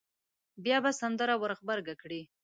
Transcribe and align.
بیا 0.63 0.77
به 0.83 0.91
سندره 0.99 1.35
ور 1.37 1.51
غبرګه 1.59 1.95
کړي. 2.01 2.21